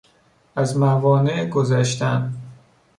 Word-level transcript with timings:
از 0.55 0.77
موانع 0.77 1.45
گذشتن 1.45 2.33